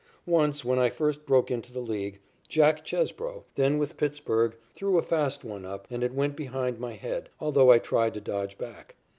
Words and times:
Once, 0.25 0.65
when 0.65 0.79
I 0.79 0.89
first 0.89 1.27
broke 1.27 1.51
into 1.51 1.71
the 1.71 1.79
League, 1.79 2.19
Jack 2.49 2.83
Chesbro, 2.83 3.43
then 3.53 3.77
with 3.77 3.97
Pittsburg, 3.97 4.55
threw 4.73 4.97
a 4.97 5.03
fast 5.03 5.43
one 5.45 5.63
up, 5.63 5.85
and 5.91 6.03
it 6.03 6.11
went 6.15 6.35
behind 6.35 6.79
my 6.79 6.93
head, 6.93 7.29
although 7.39 7.69
I 7.69 7.77
tried 7.77 8.15
to 8.15 8.21
dodge 8.21 8.57
back. 8.57 8.95